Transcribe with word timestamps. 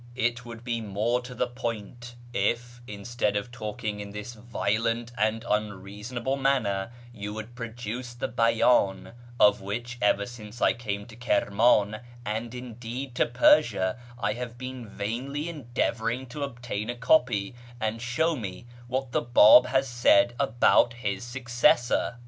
It 0.15 0.45
would 0.47 0.63
be 0.63 0.81
more 0.81 1.21
to 1.21 1.35
the 1.35 1.45
point 1.45 2.15
if, 2.33 2.81
instead 2.87 3.35
of 3.37 3.51
talking 3.51 3.99
in 3.99 4.09
this 4.09 4.33
violent 4.33 5.11
and 5.15 5.45
unreasonable 5.47 6.37
manner,, 6.37 6.89
you 7.13 7.35
would 7.35 7.53
produce 7.53 8.15
the 8.15 8.27
Bcydn 8.27 9.13
(of 9.39 9.61
which, 9.61 9.99
ever 10.01 10.25
since 10.25 10.59
I 10.59 10.73
came 10.73 11.05
to 11.05 11.15
Kirman, 11.15 11.99
and, 12.25 12.55
indeed, 12.55 13.13
to 13.13 13.27
Persia, 13.27 13.95
I 14.17 14.33
have 14.33 14.57
been 14.57 14.89
vainly 14.89 15.47
endeavouring 15.49 16.25
to 16.29 16.41
obtain 16.41 16.89
a 16.89 16.95
copy), 16.95 17.53
and 17.79 18.01
show 18.01 18.35
me 18.35 18.65
what 18.87 19.11
the 19.11 19.21
Bab 19.21 19.67
has 19.67 19.87
said 19.87 20.33
about 20.39 20.93
his 20.93 21.23
successor." 21.23 22.15